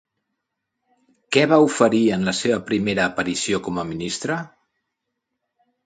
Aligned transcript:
Què 1.35 1.43
va 1.51 1.59
oferir 1.67 2.01
en 2.17 2.27
la 2.31 2.35
seva 2.39 2.59
primera 2.73 3.07
aparició 3.13 3.63
com 3.69 3.81
a 3.83 3.87
ministre? 3.95 4.43